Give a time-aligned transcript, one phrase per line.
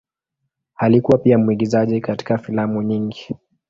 [0.75, 3.35] Alikuwa pia mwigizaji katika filamu nyingi.